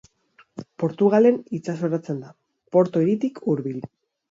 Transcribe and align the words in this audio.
Portugalen 0.83 1.37
itsasoratzen 1.59 2.19
da, 2.25 2.33
Porto 2.77 3.07
hiritik 3.07 3.41
hurbil. 3.53 3.89